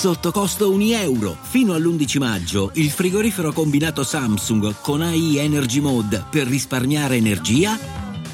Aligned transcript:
Sotto 0.00 0.32
costo 0.32 0.70
1 0.70 0.96
euro. 0.96 1.36
Fino 1.42 1.74
all'11 1.74 2.18
maggio 2.20 2.70
il 2.76 2.88
frigorifero 2.88 3.52
combinato 3.52 4.02
Samsung 4.02 4.80
con 4.80 5.02
AI 5.02 5.36
Energy 5.36 5.80
Mode 5.80 6.24
per 6.30 6.46
risparmiare 6.46 7.16
energia 7.16 7.78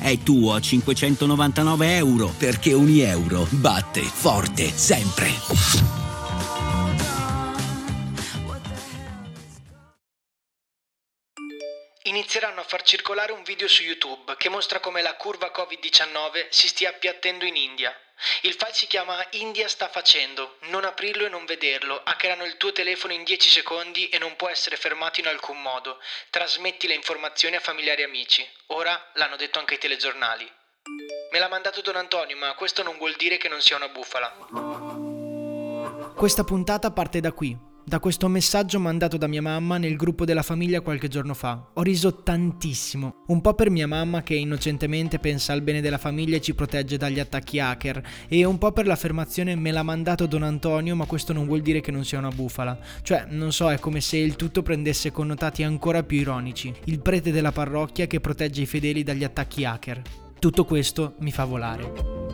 è 0.01 0.17
tuo 0.19 0.55
a 0.55 0.61
599 0.61 1.97
euro 1.97 2.33
perché 2.39 2.73
1 2.73 3.03
euro 3.03 3.49
batte 3.51 4.01
forte 4.03 4.69
sempre. 4.69 5.27
Inizieranno 12.05 12.61
a 12.61 12.65
far 12.65 12.83
circolare 12.83 13.33
un 13.33 13.43
video 13.43 13.67
su 13.67 13.83
YouTube 13.83 14.37
che 14.37 14.49
mostra 14.49 14.79
come 14.79 15.03
la 15.03 15.17
curva 15.17 15.51
Covid-19 15.53 16.47
si 16.49 16.69
stia 16.69 16.91
appiattendo 16.91 17.45
in 17.45 17.57
India. 17.57 17.93
Il 18.43 18.55
file 18.55 18.73
si 18.73 18.87
chiama 18.87 19.25
India 19.33 19.69
sta 19.69 19.89
facendo, 19.89 20.57
non 20.63 20.85
aprirlo 20.85 21.27
e 21.27 21.29
non 21.29 21.45
vederlo, 21.45 22.01
hackeranno 22.03 22.45
il 22.45 22.57
tuo 22.57 22.73
telefono 22.73 23.13
in 23.13 23.25
10 23.25 23.51
secondi 23.51 24.09
e 24.09 24.19
non 24.19 24.37
può 24.37 24.49
essere 24.49 24.77
fermato 24.77 25.21
in 25.21 25.27
alcun 25.27 25.61
modo. 25.61 25.99
Trasmetti 26.31 26.87
le 26.87 26.95
informazioni 26.95 27.57
a 27.57 27.61
familiari 27.61 28.03
e 28.03 28.07
amici. 28.07 28.49
Ora 28.69 29.11
l'hanno 29.15 29.37
detto 29.37 29.59
anche 29.59 29.75
i 29.75 29.79
telegiornali. 29.79 30.51
Me 31.33 31.39
l'ha 31.39 31.49
mandato 31.49 31.81
Don 31.81 31.97
Antonio, 31.97 32.37
ma 32.37 32.55
questo 32.55 32.83
non 32.83 32.97
vuol 32.97 33.15
dire 33.17 33.37
che 33.37 33.49
non 33.49 33.61
sia 33.61 33.77
una 33.77 33.89
bufala. 33.89 34.35
Questa 36.15 36.45
puntata 36.45 36.91
parte 36.93 37.21
da 37.21 37.33
qui, 37.33 37.55
da 37.89 38.01
questo 38.01 38.27
messaggio 38.27 38.81
mandato 38.81 39.17
da 39.17 39.29
mia 39.29 39.41
mamma 39.41 39.79
nel 39.79 39.95
gruppo 39.95 40.25
della 40.25 40.43
famiglia 40.43 40.81
qualche 40.81 41.07
giorno 41.07 41.35
fa. 41.35 41.69
Ho 41.75 41.83
riso 41.83 42.17
tantissimo, 42.25 43.23
un 43.29 43.41
po' 43.41 43.55
per 43.55 43.71
mia 43.71 43.87
mamma 43.87 44.25
che 44.25 44.35
innocentemente 44.35 45.21
pensa 45.21 45.53
al 45.53 45.63
bene 45.63 45.81
della 45.81 45.97
famiglia 45.97 46.35
e 46.35 46.41
ci 46.41 46.53
protegge 46.53 46.97
dagli 46.97 47.21
attacchi 47.21 47.61
hacker, 47.61 48.03
e 48.27 48.45
un 48.45 48.59
po' 48.59 48.73
per 48.73 48.89
l'affermazione 48.89 49.55
me 49.55 49.71
l'ha 49.71 49.85
mandato 49.85 50.27
Don 50.27 50.43
Antonio, 50.43 50.97
ma 50.97 51.05
questo 51.05 51.33
non 51.33 51.47
vuol 51.47 51.61
dire 51.61 51.81
che 51.81 51.93
non 51.93 52.05
sia 52.05 52.19
una 52.19 52.31
bufala. 52.31 52.77
Cioè, 53.03 53.27
non 53.31 53.53
so, 53.53 53.71
è 53.71 53.79
come 53.79 54.01
se 54.01 54.17
il 54.17 54.35
tutto 54.35 54.63
prendesse 54.63 55.13
connotati 55.13 55.63
ancora 55.63 56.03
più 56.03 56.19
ironici. 56.19 56.75
Il 56.87 56.99
prete 56.99 57.31
della 57.31 57.53
parrocchia 57.53 58.09
che 58.09 58.19
protegge 58.19 58.63
i 58.63 58.67
fedeli 58.67 59.05
dagli 59.05 59.23
attacchi 59.23 59.65
hacker. 59.65 60.03
Tutto 60.41 60.65
questo 60.65 61.15
mi 61.21 61.31
fa 61.31 61.45
volare. 61.45 62.26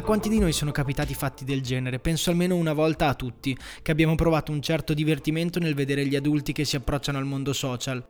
A 0.00 0.02
quanti 0.02 0.30
di 0.30 0.38
noi 0.38 0.52
sono 0.52 0.70
capitati 0.70 1.12
fatti 1.12 1.44
del 1.44 1.60
genere? 1.60 1.98
Penso 1.98 2.30
almeno 2.30 2.56
una 2.56 2.72
volta 2.72 3.08
a 3.08 3.14
tutti, 3.14 3.54
che 3.82 3.90
abbiamo 3.90 4.14
provato 4.14 4.50
un 4.50 4.62
certo 4.62 4.94
divertimento 4.94 5.58
nel 5.58 5.74
vedere 5.74 6.06
gli 6.06 6.16
adulti 6.16 6.52
che 6.52 6.64
si 6.64 6.74
approcciano 6.74 7.18
al 7.18 7.26
mondo 7.26 7.52
social. 7.52 8.02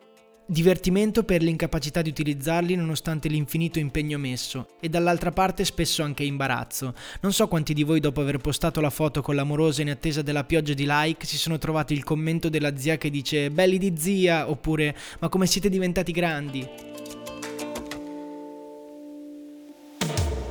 Divertimento 0.46 1.24
per 1.24 1.42
l'incapacità 1.42 2.00
di 2.00 2.08
utilizzarli 2.08 2.76
nonostante 2.76 3.26
l'infinito 3.26 3.80
impegno 3.80 4.18
messo, 4.18 4.68
e 4.80 4.88
dall'altra 4.88 5.32
parte 5.32 5.64
spesso 5.64 6.04
anche 6.04 6.22
imbarazzo. 6.22 6.94
Non 7.22 7.32
so 7.32 7.48
quanti 7.48 7.74
di 7.74 7.82
voi 7.82 7.98
dopo 7.98 8.20
aver 8.20 8.38
postato 8.38 8.80
la 8.80 8.90
foto 8.90 9.20
con 9.20 9.34
l'amorosa 9.34 9.82
in 9.82 9.90
attesa 9.90 10.22
della 10.22 10.44
pioggia 10.44 10.74
di 10.74 10.84
like 10.86 11.26
si 11.26 11.38
sono 11.38 11.58
trovati 11.58 11.92
il 11.92 12.04
commento 12.04 12.48
della 12.48 12.76
zia 12.76 12.98
che 12.98 13.10
dice 13.10 13.50
belli 13.50 13.78
di 13.78 13.94
zia 13.96 14.48
oppure 14.48 14.96
ma 15.18 15.28
come 15.28 15.46
siete 15.46 15.68
diventati 15.68 16.12
grandi. 16.12 16.89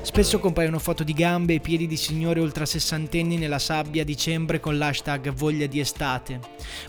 Spesso 0.01 0.39
compaiono 0.39 0.79
foto 0.79 1.03
di 1.03 1.13
gambe 1.13 1.55
e 1.55 1.59
piedi 1.59 1.85
di 1.85 1.95
signore 1.95 2.39
ultra 2.39 2.65
sessantenni 2.65 3.37
nella 3.37 3.59
sabbia 3.59 4.01
a 4.01 4.05
dicembre 4.05 4.59
con 4.59 4.77
l'hashtag 4.77 5.31
voglia 5.31 5.67
di 5.67 5.79
estate. 5.79 6.39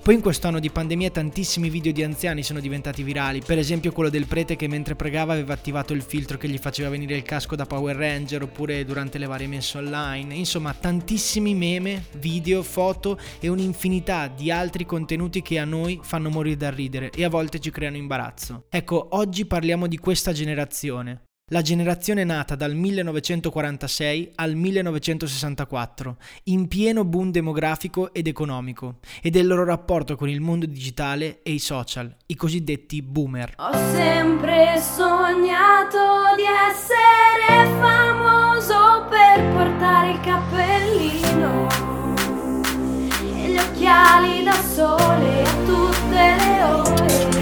Poi 0.03 0.15
in 0.15 0.21
questo 0.21 0.47
anno 0.47 0.59
di 0.59 0.71
pandemia 0.71 1.11
tantissimi 1.11 1.69
video 1.69 1.93
di 1.93 2.03
anziani 2.03 2.43
sono 2.43 2.61
diventati 2.61 3.03
virali, 3.03 3.43
per 3.45 3.59
esempio 3.59 3.93
quello 3.93 4.11
del 4.11 4.27
prete 4.27 4.57
che 4.57 4.69
mentre 4.69 4.95
pregava 4.95 5.33
aveva 5.33 5.53
attivato 5.53 5.93
il 5.93 6.03
filtro 6.03 6.39
che 6.39 6.49
gli 6.49 6.59
faceva 6.59 6.89
venire 6.89 7.17
il 7.17 7.23
casco 7.23 7.57
da 7.57 7.67
Power 7.67 7.95
Ranger 7.95 8.43
oppure 8.43 8.85
durante 8.85 9.19
le 9.19 9.27
varie 9.27 9.49
messe 9.49 9.79
online. 9.79 10.35
Insomma, 10.35 10.73
tantissimi 10.73 11.55
meme, 11.55 12.07
video, 12.19 12.63
foto 12.63 13.19
e 13.39 13.49
un'infinità 13.49 14.29
di 14.29 14.51
altri 14.51 14.87
contenuti 14.87 15.43
che 15.43 15.59
a 15.59 15.65
noi 15.65 16.01
fanno 16.03 16.31
morire 16.31 16.57
da 16.57 16.71
ridere 16.71 17.11
e 17.11 17.25
a 17.25 17.29
volte 17.29 17.61
ci 17.61 17.71
creano 17.71 17.97
imbarazzo. 17.97 18.65
Ecco, 18.71 19.09
oggi 19.11 19.47
parliamo 19.47 19.87
di 19.87 19.99
questa 19.99 20.33
generazione, 20.33 21.30
la 21.51 21.63
generazione 21.63 22.25
nata 22.25 22.55
dal 22.55 22.75
1946 22.75 24.33
al 24.37 24.55
1964, 24.55 26.17
in 26.45 26.69
pieno 26.69 27.05
boom 27.05 27.31
demografico 27.31 28.13
ed 28.13 28.27
economico, 28.27 28.99
e 29.21 29.31
del 29.31 29.47
loro 29.47 29.65
rapporto 29.65 30.17
con 30.17 30.29
il 30.29 30.41
mondo 30.41 30.67
digitale 30.67 31.41
e 31.43 31.53
i 31.53 31.59
social, 31.59 32.15
i 32.27 32.37
cosiddetti 32.37 33.03
boomer. 33.03 33.55
Ho 33.57 33.73
sempre 33.93 34.81
sognato 34.81 36.35
di 36.37 36.45
essere 36.71 37.67
famoso 37.81 39.07
per 39.09 39.53
portare 39.53 40.13
il 40.13 40.21
cappellino 40.21 41.67
e 43.43 43.51
gli 43.51 43.57
occhiali 43.57 44.45
da 44.45 44.55
sole 44.55 45.43
a 45.43 45.55
tutte 45.65 46.37
le 46.37 46.63
ore. 46.63 47.40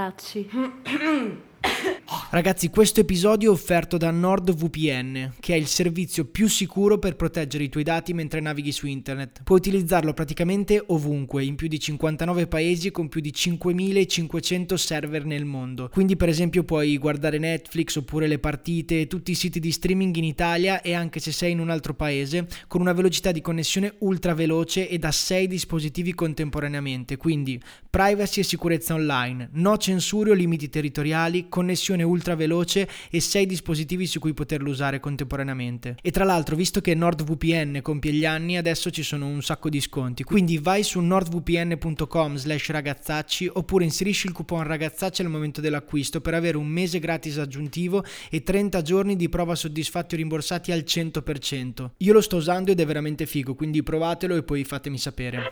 Ragazzacci. 0.00 0.48
Ragazzi, 2.32 2.68
questo 2.68 3.00
episodio 3.00 3.50
è 3.50 3.52
offerto 3.52 3.96
da 3.96 4.12
NordVPN, 4.12 5.32
che 5.40 5.54
è 5.54 5.56
il 5.56 5.66
servizio 5.66 6.26
più 6.26 6.46
sicuro 6.46 6.96
per 6.96 7.16
proteggere 7.16 7.64
i 7.64 7.68
tuoi 7.68 7.82
dati 7.82 8.14
mentre 8.14 8.38
navighi 8.38 8.70
su 8.70 8.86
internet. 8.86 9.42
Puoi 9.42 9.58
utilizzarlo 9.58 10.14
praticamente 10.14 10.80
ovunque, 10.86 11.42
in 11.42 11.56
più 11.56 11.66
di 11.66 11.80
59 11.80 12.46
paesi 12.46 12.92
con 12.92 13.08
più 13.08 13.20
di 13.20 13.32
5500 13.32 14.76
server 14.76 15.24
nel 15.24 15.44
mondo. 15.44 15.88
Quindi 15.88 16.14
per 16.14 16.28
esempio 16.28 16.62
puoi 16.62 16.98
guardare 16.98 17.38
Netflix 17.38 17.96
oppure 17.96 18.28
le 18.28 18.38
partite, 18.38 19.08
tutti 19.08 19.32
i 19.32 19.34
siti 19.34 19.58
di 19.58 19.72
streaming 19.72 20.14
in 20.14 20.22
Italia 20.22 20.82
e 20.82 20.94
anche 20.94 21.18
se 21.18 21.32
sei 21.32 21.50
in 21.50 21.58
un 21.58 21.68
altro 21.68 21.94
paese, 21.94 22.46
con 22.68 22.80
una 22.80 22.92
velocità 22.92 23.32
di 23.32 23.40
connessione 23.40 23.94
ultra 23.98 24.34
veloce 24.34 24.88
e 24.88 24.98
da 24.98 25.10
6 25.10 25.48
dispositivi 25.48 26.14
contemporaneamente. 26.14 27.16
Quindi 27.16 27.60
privacy 27.90 28.38
e 28.38 28.44
sicurezza 28.44 28.94
online, 28.94 29.48
no 29.54 29.76
censure 29.78 30.30
o 30.30 30.34
limiti 30.34 30.68
territoriali, 30.68 31.48
connessione 31.48 32.04
ultra 32.04 32.18
veloce 32.34 32.88
e 33.10 33.20
6 33.20 33.46
dispositivi 33.46 34.06
su 34.06 34.18
cui 34.18 34.34
poterlo 34.34 34.70
usare 34.70 35.00
contemporaneamente. 35.00 35.96
E 36.02 36.10
tra 36.10 36.24
l'altro, 36.24 36.56
visto 36.56 36.80
che 36.80 36.94
NordVPN 36.94 37.80
compie 37.82 38.12
gli 38.12 38.24
anni, 38.24 38.56
adesso 38.56 38.90
ci 38.90 39.02
sono 39.02 39.26
un 39.26 39.42
sacco 39.42 39.68
di 39.68 39.80
sconti. 39.80 40.24
Quindi 40.24 40.58
vai 40.58 40.82
su 40.82 41.00
nordvpn.com 41.00 42.36
slash 42.36 42.70
ragazzacci 42.70 43.50
oppure 43.52 43.84
inserisci 43.84 44.26
il 44.26 44.32
coupon 44.32 44.62
ragazzacci 44.62 45.22
al 45.22 45.28
momento 45.28 45.60
dell'acquisto 45.60 46.20
per 46.20 46.34
avere 46.34 46.56
un 46.56 46.66
mese 46.66 46.98
gratis 46.98 47.38
aggiuntivo 47.38 48.04
e 48.30 48.42
30 48.42 48.82
giorni 48.82 49.16
di 49.16 49.28
prova 49.28 49.54
soddisfatti 49.54 50.14
o 50.14 50.18
rimborsati 50.18 50.72
al 50.72 50.84
100%. 50.86 51.90
Io 51.98 52.12
lo 52.12 52.20
sto 52.20 52.36
usando 52.36 52.70
ed 52.70 52.80
è 52.80 52.86
veramente 52.86 53.26
figo, 53.26 53.54
quindi 53.54 53.82
provatelo 53.82 54.36
e 54.36 54.42
poi 54.42 54.64
fatemi 54.64 54.98
sapere. 54.98 55.48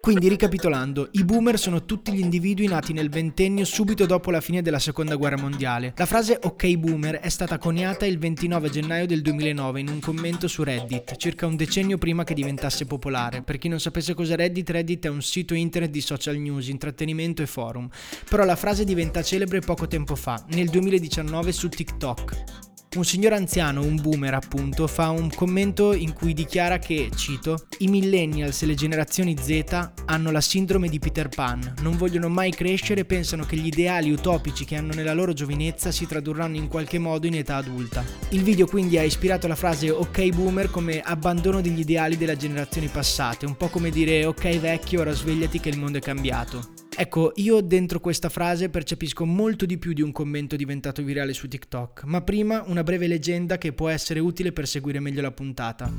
Quindi 0.00 0.28
ricapitolando, 0.28 1.10
i 1.12 1.24
boomer 1.24 1.58
sono 1.58 1.84
tutti 1.84 2.10
gli 2.10 2.20
individui 2.20 2.66
nati 2.66 2.94
nel 2.94 3.10
ventennio 3.10 3.66
subito 3.66 4.06
dopo 4.06 4.30
la 4.30 4.40
fine 4.40 4.62
della 4.62 4.78
seconda 4.78 5.14
guerra 5.14 5.36
mondiale. 5.36 5.92
La 5.94 6.06
frase 6.06 6.38
ok 6.40 6.76
boomer 6.76 7.16
è 7.16 7.28
stata 7.28 7.58
coniata 7.58 8.06
il 8.06 8.18
29 8.18 8.70
gennaio 8.70 9.06
del 9.06 9.20
2009 9.20 9.80
in 9.80 9.88
un 9.88 10.00
commento 10.00 10.48
su 10.48 10.62
Reddit, 10.62 11.16
circa 11.16 11.44
un 11.44 11.54
decennio 11.54 11.98
prima 11.98 12.24
che 12.24 12.32
diventasse 12.32 12.86
popolare. 12.86 13.42
Per 13.42 13.58
chi 13.58 13.68
non 13.68 13.78
sapesse 13.78 14.14
cosa 14.14 14.36
Reddit, 14.36 14.70
Reddit 14.70 15.04
è 15.04 15.10
un 15.10 15.20
sito 15.20 15.52
internet 15.52 15.90
di 15.90 16.00
social 16.00 16.36
news, 16.36 16.68
intrattenimento 16.68 17.42
e 17.42 17.46
forum. 17.46 17.86
Però 18.26 18.44
la 18.46 18.56
frase 18.56 18.84
diventa 18.84 19.22
celebre 19.22 19.60
poco 19.60 19.86
tempo 19.86 20.14
fa, 20.14 20.42
nel 20.48 20.70
2019 20.70 21.52
su 21.52 21.68
TikTok. 21.68 22.69
Un 22.96 23.04
signor 23.04 23.34
anziano, 23.34 23.84
un 23.84 24.00
boomer 24.00 24.34
appunto, 24.34 24.88
fa 24.88 25.10
un 25.10 25.30
commento 25.32 25.92
in 25.92 26.12
cui 26.12 26.34
dichiara 26.34 26.80
che, 26.80 27.08
cito, 27.14 27.68
i 27.78 27.86
millennials 27.86 28.62
e 28.62 28.66
le 28.66 28.74
generazioni 28.74 29.36
Z 29.40 29.90
hanno 30.06 30.32
la 30.32 30.40
sindrome 30.40 30.88
di 30.88 30.98
Peter 30.98 31.28
Pan, 31.28 31.74
non 31.82 31.96
vogliono 31.96 32.28
mai 32.28 32.50
crescere 32.50 33.02
e 33.02 33.04
pensano 33.04 33.44
che 33.44 33.54
gli 33.54 33.68
ideali 33.68 34.10
utopici 34.10 34.64
che 34.64 34.74
hanno 34.74 34.92
nella 34.92 35.14
loro 35.14 35.32
giovinezza 35.32 35.92
si 35.92 36.04
tradurranno 36.04 36.56
in 36.56 36.66
qualche 36.66 36.98
modo 36.98 37.28
in 37.28 37.36
età 37.36 37.54
adulta. 37.54 38.04
Il 38.30 38.42
video 38.42 38.66
quindi 38.66 38.98
ha 38.98 39.04
ispirato 39.04 39.46
la 39.46 39.54
frase 39.54 39.88
ok 39.90 40.30
boomer 40.30 40.68
come 40.68 41.00
abbandono 41.00 41.60
degli 41.60 41.78
ideali 41.78 42.16
delle 42.16 42.36
generazioni 42.36 42.88
passate, 42.88 43.46
un 43.46 43.56
po' 43.56 43.68
come 43.68 43.90
dire 43.90 44.24
ok 44.24 44.58
vecchio, 44.58 45.02
ora 45.02 45.12
svegliati 45.12 45.60
che 45.60 45.68
il 45.68 45.78
mondo 45.78 45.98
è 45.98 46.00
cambiato. 46.00 46.79
Ecco, 47.00 47.32
io 47.36 47.62
dentro 47.62 47.98
questa 47.98 48.28
frase 48.28 48.68
percepisco 48.68 49.24
molto 49.24 49.64
di 49.64 49.78
più 49.78 49.94
di 49.94 50.02
un 50.02 50.12
commento 50.12 50.54
diventato 50.54 51.02
virale 51.02 51.32
su 51.32 51.48
TikTok, 51.48 52.02
ma 52.04 52.20
prima 52.20 52.62
una 52.66 52.82
breve 52.82 53.06
leggenda 53.06 53.56
che 53.56 53.72
può 53.72 53.88
essere 53.88 54.20
utile 54.20 54.52
per 54.52 54.68
seguire 54.68 55.00
meglio 55.00 55.22
la 55.22 55.30
puntata. 55.30 55.90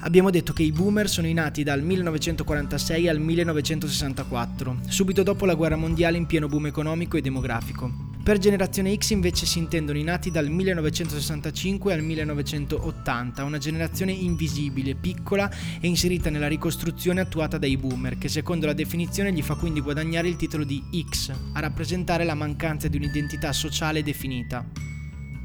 Abbiamo 0.00 0.28
detto 0.28 0.52
che 0.52 0.62
i 0.62 0.72
boomer 0.72 1.08
sono 1.08 1.26
i 1.26 1.32
nati 1.32 1.62
dal 1.62 1.80
1946 1.82 3.08
al 3.08 3.18
1964, 3.18 4.80
subito 4.88 5.22
dopo 5.22 5.46
la 5.46 5.54
guerra 5.54 5.76
mondiale 5.76 6.18
in 6.18 6.26
pieno 6.26 6.48
boom 6.48 6.66
economico 6.66 7.16
e 7.16 7.22
demografico. 7.22 8.09
Per 8.22 8.36
generazione 8.36 8.94
X 8.94 9.10
invece 9.10 9.46
si 9.46 9.58
intendono 9.58 9.98
i 9.98 10.02
nati 10.02 10.30
dal 10.30 10.48
1965 10.48 11.94
al 11.94 12.02
1980, 12.02 13.42
una 13.42 13.56
generazione 13.56 14.12
invisibile, 14.12 14.94
piccola 14.94 15.50
e 15.80 15.88
inserita 15.88 16.28
nella 16.28 16.46
ricostruzione 16.46 17.22
attuata 17.22 17.56
dai 17.56 17.78
boomer, 17.78 18.18
che 18.18 18.28
secondo 18.28 18.66
la 18.66 18.74
definizione 18.74 19.32
gli 19.32 19.42
fa 19.42 19.54
quindi 19.54 19.80
guadagnare 19.80 20.28
il 20.28 20.36
titolo 20.36 20.64
di 20.64 20.82
X, 21.08 21.32
a 21.54 21.60
rappresentare 21.60 22.24
la 22.24 22.34
mancanza 22.34 22.88
di 22.88 22.98
un'identità 22.98 23.52
sociale 23.52 24.02
definita. 24.02 24.64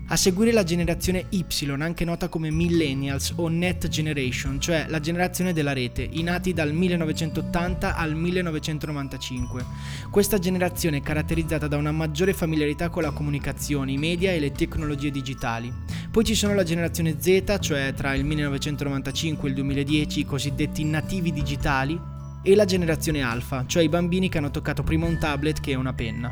A 0.07 0.17
seguire 0.17 0.51
la 0.51 0.63
generazione 0.63 1.25
Y, 1.29 1.43
anche 1.79 2.05
nota 2.05 2.27
come 2.27 2.51
Millennials 2.51 3.33
o 3.37 3.47
Net 3.47 3.87
Generation, 3.87 4.61
cioè 4.61 4.85
la 4.87 4.99
generazione 4.99 5.51
della 5.51 5.73
rete, 5.73 6.07
i 6.07 6.21
nati 6.21 6.53
dal 6.53 6.71
1980 6.73 7.95
al 7.95 8.13
1995. 8.13 9.65
Questa 10.11 10.37
generazione 10.37 10.97
è 10.97 11.01
caratterizzata 11.01 11.67
da 11.67 11.77
una 11.77 11.91
maggiore 11.91 12.33
familiarità 12.33 12.89
con 12.89 13.01
la 13.01 13.09
comunicazione, 13.09 13.93
i 13.93 13.97
media 13.97 14.31
e 14.31 14.39
le 14.39 14.51
tecnologie 14.51 15.09
digitali. 15.09 15.73
Poi 16.11 16.23
ci 16.23 16.35
sono 16.35 16.53
la 16.53 16.63
generazione 16.63 17.15
Z, 17.19 17.57
cioè 17.59 17.91
tra 17.95 18.13
il 18.13 18.25
1995 18.25 19.47
e 19.47 19.49
il 19.49 19.55
2010 19.55 20.19
i 20.19 20.25
cosiddetti 20.25 20.83
nativi 20.83 21.33
digitali, 21.33 21.99
e 22.43 22.53
la 22.53 22.65
generazione 22.65 23.23
alfa, 23.23 23.65
cioè 23.65 23.81
i 23.81 23.89
bambini 23.89 24.29
che 24.29 24.37
hanno 24.37 24.51
toccato 24.51 24.83
prima 24.83 25.07
un 25.07 25.17
tablet 25.17 25.59
che 25.59 25.73
una 25.73 25.93
penna. 25.93 26.31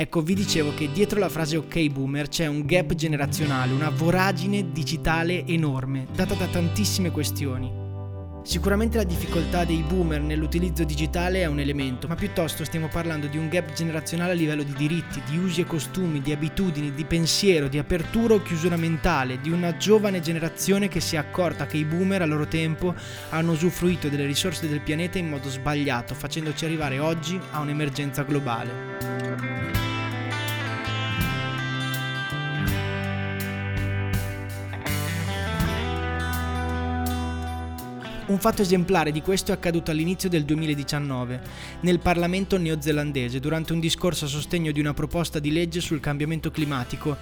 Ecco, 0.00 0.22
vi 0.22 0.34
dicevo 0.34 0.74
che 0.74 0.92
dietro 0.92 1.18
la 1.18 1.28
frase 1.28 1.56
ok 1.56 1.88
boomer 1.88 2.28
c'è 2.28 2.46
un 2.46 2.64
gap 2.64 2.94
generazionale, 2.94 3.72
una 3.72 3.90
voragine 3.90 4.70
digitale 4.70 5.44
enorme, 5.44 6.06
data 6.14 6.34
da 6.34 6.46
tantissime 6.46 7.10
questioni. 7.10 7.68
Sicuramente 8.44 8.96
la 8.96 9.02
difficoltà 9.02 9.64
dei 9.64 9.82
boomer 9.82 10.20
nell'utilizzo 10.22 10.84
digitale 10.84 11.40
è 11.40 11.46
un 11.46 11.58
elemento, 11.58 12.06
ma 12.06 12.14
piuttosto 12.14 12.64
stiamo 12.64 12.86
parlando 12.86 13.26
di 13.26 13.38
un 13.38 13.48
gap 13.48 13.72
generazionale 13.72 14.30
a 14.30 14.34
livello 14.36 14.62
di 14.62 14.72
diritti, 14.74 15.20
di 15.28 15.36
usi 15.36 15.62
e 15.62 15.66
costumi, 15.66 16.20
di 16.20 16.30
abitudini, 16.30 16.94
di 16.94 17.04
pensiero, 17.04 17.66
di 17.66 17.78
apertura 17.78 18.34
o 18.34 18.42
chiusura 18.42 18.76
mentale, 18.76 19.40
di 19.40 19.50
una 19.50 19.76
giovane 19.76 20.20
generazione 20.20 20.86
che 20.86 21.00
si 21.00 21.16
è 21.16 21.18
accorta 21.18 21.66
che 21.66 21.76
i 21.76 21.84
boomer 21.84 22.22
a 22.22 22.26
loro 22.26 22.46
tempo 22.46 22.94
hanno 23.30 23.50
usufruito 23.50 24.08
delle 24.08 24.26
risorse 24.26 24.68
del 24.68 24.80
pianeta 24.80 25.18
in 25.18 25.28
modo 25.28 25.50
sbagliato, 25.50 26.14
facendoci 26.14 26.64
arrivare 26.64 27.00
oggi 27.00 27.38
a 27.50 27.58
un'emergenza 27.58 28.22
globale. 28.22 28.97
Un 38.28 38.38
fatto 38.38 38.60
esemplare 38.60 39.10
di 39.10 39.22
questo 39.22 39.52
è 39.52 39.54
accaduto 39.54 39.90
all'inizio 39.90 40.28
del 40.28 40.44
2019, 40.44 41.40
nel 41.80 41.98
Parlamento 41.98 42.58
neozelandese, 42.58 43.40
durante 43.40 43.72
un 43.72 43.80
discorso 43.80 44.26
a 44.26 44.28
sostegno 44.28 44.70
di 44.70 44.80
una 44.80 44.92
proposta 44.92 45.38
di 45.38 45.50
legge 45.50 45.80
sul 45.80 45.98
cambiamento 45.98 46.50
climatico 46.50 47.16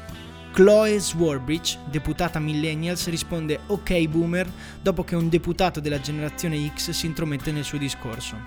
Chloe 0.56 0.98
Swarbridge, 0.98 1.80
deputata 1.84 2.38
millennials, 2.38 3.10
risponde 3.10 3.60
ok 3.66 4.06
boomer 4.08 4.48
dopo 4.80 5.04
che 5.04 5.14
un 5.14 5.28
deputato 5.28 5.80
della 5.80 6.00
generazione 6.00 6.72
X 6.74 6.92
si 6.92 7.04
intromette 7.04 7.52
nel 7.52 7.62
suo 7.62 7.76
discorso. 7.76 8.38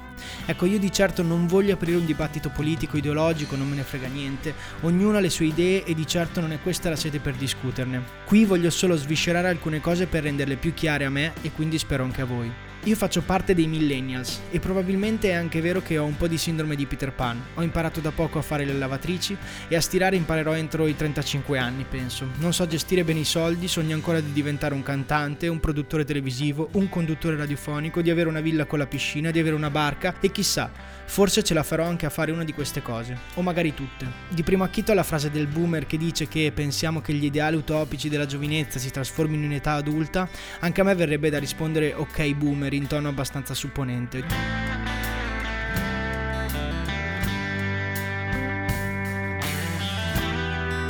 Ecco, 0.48 0.66
io 0.66 0.80
di 0.80 0.92
certo 0.92 1.22
non 1.22 1.46
voglio 1.46 1.76
aprire 1.76 1.98
un 1.98 2.08
dibattito 2.08 2.50
politico, 2.50 2.98
ideologico, 2.98 3.56
non 3.56 3.70
me 3.70 3.76
ne 3.76 3.84
frega 3.84 4.08
niente, 4.08 4.56
ognuno 4.82 5.18
ha 5.18 5.20
le 5.20 5.30
sue 5.30 5.46
idee 5.46 5.84
e 5.84 5.94
di 5.94 6.08
certo 6.08 6.42
non 6.42 6.52
è 6.52 6.60
questa 6.60 6.90
la 6.90 6.96
sede 6.96 7.20
per 7.20 7.36
discuterne. 7.36 8.04
Qui 8.26 8.44
voglio 8.44 8.72
solo 8.72 8.96
sviscerare 8.96 9.48
alcune 9.48 9.80
cose 9.80 10.08
per 10.08 10.24
renderle 10.24 10.56
più 10.56 10.74
chiare 10.74 11.06
a 11.06 11.12
me 11.12 11.34
e 11.44 11.52
quindi 11.52 11.78
spero 11.78 12.04
anche 12.06 12.22
a 12.22 12.26
voi. 12.26 12.69
Io 12.84 12.96
faccio 12.96 13.22
parte 13.22 13.54
dei 13.54 13.68
millennials 13.68 14.40
e 14.52 14.60
probabilmente 14.62 15.32
è 15.32 15.34
anche 15.34 15.60
vero 15.60 15.82
che 15.82 15.98
ho 15.98 16.06
un 16.06 16.16
po' 16.16 16.30
di 16.30 16.38
sindrome 16.38 16.78
di 16.78 16.86
Peter 16.86 17.12
Pan. 17.12 17.38
Ho 17.56 17.62
imparato 17.62 18.00
da 18.00 18.12
poco 18.12 18.40
a 18.40 18.42
fare 18.42 18.64
le 18.64 18.72
lavatrici 18.72 19.36
e 19.68 19.76
a 19.76 19.82
stirare 19.82 20.16
imparerò 20.16 20.56
entro 20.56 20.88
i 20.88 20.96
35 20.96 21.58
anni, 21.58 21.86
penso. 21.88 22.28
Non 22.38 22.54
so 22.54 22.66
gestire 22.68 23.04
bene 23.04 23.20
i 23.20 23.26
soldi, 23.26 23.68
sogno 23.68 23.96
ancora 23.96 24.22
di 24.22 24.32
diventare 24.32 24.74
un 24.74 24.82
cantante, 24.82 25.50
un 25.50 25.60
produttore 25.60 26.06
televisivo, 26.06 26.70
un 26.74 26.88
conduttore 26.88 27.36
radiofonico, 27.36 28.02
di 28.02 28.12
avere 28.12 28.30
una 28.30 28.40
villa 28.40 28.64
con 28.64 28.80
la 28.80 28.88
piscina, 28.88 29.30
di 29.30 29.40
avere 29.40 29.56
una 29.56 29.70
barca 29.70 30.16
e 30.22 30.32
chissà, 30.32 30.72
forse 31.06 31.44
ce 31.44 31.54
la 31.54 31.64
farò 31.64 31.84
anche 31.84 32.06
a 32.06 32.10
fare 32.10 32.32
una 32.32 32.46
di 32.46 32.54
queste 32.54 32.82
cose, 32.82 33.18
o 33.34 33.42
magari 33.42 33.74
tutte. 33.74 34.08
Di 34.30 34.42
primo 34.42 34.64
acchito 34.64 34.94
la 34.94 35.04
frase 35.04 35.30
del 35.30 35.48
boomer 35.48 35.86
che 35.86 35.98
dice 35.98 36.30
che 36.30 36.50
pensiamo 36.56 37.02
che 37.02 37.12
gli 37.12 37.26
ideali 37.26 37.58
utopici 37.58 38.08
della 38.08 38.26
giovinezza 38.26 38.80
si 38.80 38.90
trasformino 38.90 39.44
in 39.44 39.52
età 39.52 39.74
adulta, 39.74 40.30
anche 40.60 40.80
a 40.80 40.86
me 40.86 40.96
verrebbe 40.96 41.30
da 41.30 41.40
rispondere 41.40 41.94
ok 41.94 42.36
boomer 42.36 42.68
tono 42.88 43.10
abbastanza 43.10 43.54
supponente. 43.54 44.68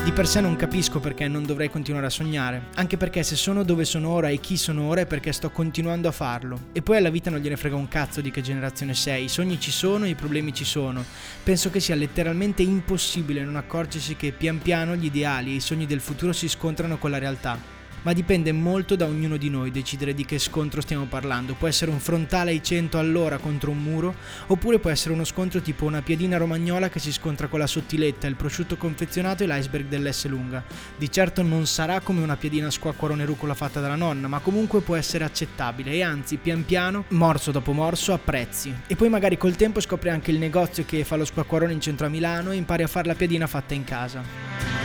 Di 0.09 0.15
per 0.15 0.27
sé 0.27 0.41
non 0.41 0.55
capisco 0.55 0.99
perché 0.99 1.27
non 1.27 1.45
dovrei 1.45 1.69
continuare 1.69 2.07
a 2.07 2.09
sognare, 2.09 2.69
anche 2.75 2.97
perché 2.97 3.21
se 3.21 3.35
sono 3.35 3.63
dove 3.63 3.85
sono 3.85 4.09
ora 4.09 4.29
e 4.29 4.39
chi 4.39 4.57
sono 4.57 4.87
ora 4.87 5.01
è 5.01 5.05
perché 5.05 5.31
sto 5.31 5.51
continuando 5.51 6.07
a 6.07 6.11
farlo. 6.11 6.69
E 6.71 6.81
poi 6.81 6.97
alla 6.97 7.11
vita 7.11 7.29
non 7.29 7.39
gliene 7.39 7.57
frega 7.57 7.75
un 7.75 7.87
cazzo 7.87 8.19
di 8.19 8.31
che 8.31 8.41
generazione 8.41 8.95
sei, 8.95 9.25
i 9.25 9.29
sogni 9.29 9.59
ci 9.59 9.69
sono, 9.69 10.07
i 10.07 10.15
problemi 10.15 10.51
ci 10.51 10.65
sono. 10.65 11.05
Penso 11.43 11.69
che 11.69 11.79
sia 11.79 11.93
letteralmente 11.93 12.63
impossibile 12.63 13.43
non 13.43 13.55
accorgersi 13.55 14.15
che 14.15 14.31
pian 14.31 14.57
piano 14.57 14.95
gli 14.95 15.05
ideali 15.05 15.51
e 15.51 15.55
i 15.55 15.59
sogni 15.59 15.85
del 15.85 16.01
futuro 16.01 16.33
si 16.33 16.49
scontrano 16.49 16.97
con 16.97 17.11
la 17.11 17.19
realtà 17.19 17.78
ma 18.03 18.13
dipende 18.13 18.51
molto 18.51 18.95
da 18.95 19.05
ognuno 19.05 19.37
di 19.37 19.49
noi 19.49 19.71
decidere 19.71 20.13
di 20.13 20.25
che 20.25 20.39
scontro 20.39 20.81
stiamo 20.81 21.05
parlando. 21.05 21.53
Può 21.53 21.67
essere 21.67 21.91
un 21.91 21.99
frontale 21.99 22.51
ai 22.51 22.63
100 22.63 22.97
all'ora 22.97 23.37
contro 23.37 23.71
un 23.71 23.77
muro, 23.81 24.15
oppure 24.47 24.79
può 24.79 24.89
essere 24.89 25.13
uno 25.13 25.23
scontro 25.23 25.61
tipo 25.61 25.85
una 25.85 26.01
piadina 26.01 26.37
romagnola 26.37 26.89
che 26.89 26.99
si 26.99 27.11
scontra 27.11 27.47
con 27.47 27.59
la 27.59 27.67
sottiletta, 27.67 28.27
il 28.27 28.35
prosciutto 28.35 28.77
confezionato 28.77 29.43
e 29.43 29.47
l'iceberg 29.47 29.87
dell'S 29.87 30.27
lunga. 30.27 30.63
Di 30.97 31.11
certo 31.11 31.41
non 31.41 31.65
sarà 31.65 31.99
come 31.99 32.21
una 32.21 32.37
piadina 32.37 32.69
squacquarone 32.69 33.25
rucola 33.25 33.53
fatta 33.53 33.79
dalla 33.79 33.95
nonna, 33.95 34.27
ma 34.27 34.39
comunque 34.39 34.81
può 34.81 34.95
essere 34.95 35.23
accettabile 35.23 35.91
e 35.91 36.01
anzi, 36.01 36.37
pian 36.37 36.65
piano, 36.65 37.05
morso 37.09 37.51
dopo 37.51 37.71
morso, 37.71 38.13
apprezzi. 38.13 38.73
E 38.87 38.95
poi 38.95 39.09
magari 39.09 39.37
col 39.37 39.55
tempo 39.55 39.79
scopri 39.79 40.09
anche 40.09 40.31
il 40.31 40.37
negozio 40.37 40.85
che 40.85 41.03
fa 41.03 41.15
lo 41.15 41.25
squacquarone 41.25 41.73
in 41.73 41.81
centro 41.81 42.05
a 42.05 42.09
Milano 42.09 42.51
e 42.51 42.55
impari 42.55 42.83
a 42.83 42.87
fare 42.87 43.07
la 43.07 43.15
piadina 43.15 43.47
fatta 43.47 43.73
in 43.73 43.83
casa. 43.83 44.78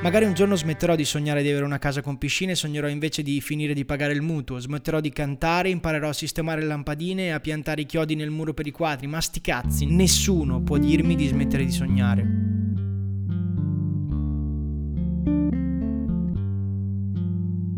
Magari 0.00 0.26
un 0.26 0.32
giorno 0.32 0.54
smetterò 0.54 0.94
di 0.94 1.04
sognare 1.04 1.42
di 1.42 1.50
avere 1.50 1.64
una 1.64 1.78
casa 1.78 2.02
con 2.02 2.18
piscina 2.18 2.52
e 2.52 2.54
sognerò 2.54 2.86
invece 2.86 3.22
di 3.22 3.40
finire 3.40 3.74
di 3.74 3.84
pagare 3.84 4.12
il 4.12 4.22
mutuo, 4.22 4.58
smetterò 4.58 5.00
di 5.00 5.10
cantare, 5.10 5.70
imparerò 5.70 6.08
a 6.08 6.12
sistemare 6.12 6.60
le 6.60 6.68
lampadine 6.68 7.26
e 7.26 7.30
a 7.30 7.40
piantare 7.40 7.80
i 7.80 7.86
chiodi 7.86 8.14
nel 8.14 8.30
muro 8.30 8.54
per 8.54 8.66
i 8.68 8.70
quadri, 8.70 9.08
ma 9.08 9.20
sti 9.20 9.40
cazzi, 9.40 9.86
nessuno 9.86 10.62
può 10.62 10.78
dirmi 10.78 11.16
di 11.16 11.26
smettere 11.26 11.64
di 11.64 11.72
sognare. 11.72 12.26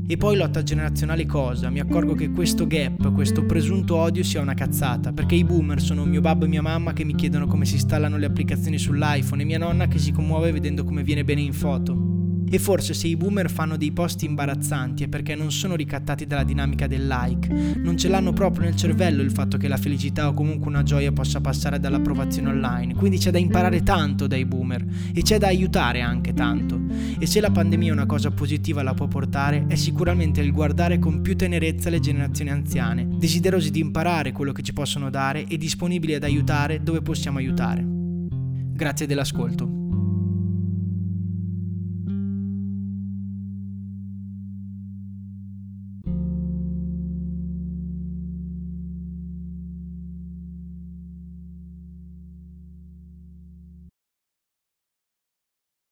E 0.06 0.16
poi 0.16 0.36
lotta 0.36 0.62
generazionale 0.62 1.24
cosa? 1.24 1.70
Mi 1.70 1.80
accorgo 1.80 2.14
che 2.14 2.30
questo 2.30 2.66
gap, 2.66 3.12
questo 3.12 3.46
presunto 3.46 3.96
odio 3.96 4.22
sia 4.24 4.40
una 4.40 4.54
cazzata, 4.54 5.12
perché 5.12 5.36
i 5.36 5.44
boomer 5.44 5.80
sono 5.80 6.04
mio 6.04 6.20
babbo 6.20 6.44
e 6.44 6.48
mia 6.48 6.62
mamma 6.62 6.92
che 6.92 7.04
mi 7.04 7.14
chiedono 7.14 7.46
come 7.46 7.64
si 7.64 7.74
installano 7.74 8.18
le 8.18 8.26
applicazioni 8.26 8.76
sull'iPhone 8.76 9.42
e 9.42 9.44
mia 9.46 9.58
nonna 9.58 9.86
che 9.86 9.98
si 9.98 10.12
commuove 10.12 10.52
vedendo 10.52 10.84
come 10.84 11.02
viene 11.02 11.24
bene 11.24 11.40
in 11.40 11.52
foto. 11.52 12.09
E 12.52 12.58
forse 12.58 12.94
se 12.94 13.06
i 13.06 13.16
boomer 13.16 13.48
fanno 13.48 13.76
dei 13.76 13.92
post 13.92 14.22
imbarazzanti 14.24 15.04
è 15.04 15.08
perché 15.08 15.36
non 15.36 15.52
sono 15.52 15.76
ricattati 15.76 16.26
dalla 16.26 16.42
dinamica 16.42 16.88
del 16.88 17.06
like, 17.06 17.48
non 17.76 17.96
ce 17.96 18.08
l'hanno 18.08 18.32
proprio 18.32 18.64
nel 18.64 18.74
cervello 18.74 19.22
il 19.22 19.30
fatto 19.30 19.56
che 19.56 19.68
la 19.68 19.76
felicità 19.76 20.26
o 20.26 20.34
comunque 20.34 20.68
una 20.68 20.82
gioia 20.82 21.12
possa 21.12 21.40
passare 21.40 21.78
dall'approvazione 21.78 22.48
online, 22.48 22.94
quindi 22.96 23.18
c'è 23.18 23.30
da 23.30 23.38
imparare 23.38 23.84
tanto 23.84 24.26
dai 24.26 24.44
boomer 24.44 24.84
e 25.14 25.22
c'è 25.22 25.38
da 25.38 25.46
aiutare 25.46 26.00
anche 26.00 26.34
tanto. 26.34 26.80
E 27.20 27.26
se 27.26 27.40
la 27.40 27.50
pandemia 27.52 27.92
una 27.92 28.06
cosa 28.06 28.32
positiva 28.32 28.82
la 28.82 28.94
può 28.94 29.06
portare, 29.06 29.66
è 29.68 29.76
sicuramente 29.76 30.40
il 30.40 30.50
guardare 30.50 30.98
con 30.98 31.20
più 31.20 31.36
tenerezza 31.36 31.88
le 31.88 32.00
generazioni 32.00 32.50
anziane, 32.50 33.06
desiderosi 33.16 33.70
di 33.70 33.78
imparare 33.78 34.32
quello 34.32 34.50
che 34.50 34.62
ci 34.62 34.72
possono 34.72 35.08
dare 35.08 35.46
e 35.46 35.56
disponibili 35.56 36.14
ad 36.14 36.24
aiutare 36.24 36.82
dove 36.82 37.00
possiamo 37.00 37.38
aiutare. 37.38 37.86
Grazie 37.86 39.06
dell'ascolto. 39.06 39.79